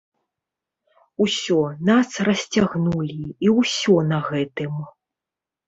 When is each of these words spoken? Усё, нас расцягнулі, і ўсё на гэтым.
Усё, 1.25 1.57
нас 1.91 2.09
расцягнулі, 2.29 3.21
і 3.47 3.55
ўсё 3.59 3.95
на 4.11 4.25
гэтым. 4.33 4.85